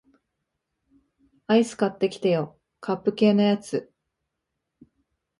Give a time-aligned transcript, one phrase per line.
[1.45, 3.93] アイス買ってきてよ、カップ系のやつ